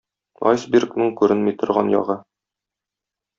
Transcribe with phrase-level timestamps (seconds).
[0.51, 2.17] Айсбергның күренми торган ягы